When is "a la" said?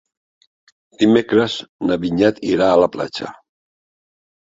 2.73-2.91